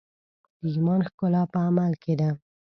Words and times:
د 0.61 0.63
ایمان 0.73 1.01
ښکلا 1.07 1.41
په 1.53 1.57
عمل 1.67 1.93
کې 2.03 2.13
ده. 2.19 2.29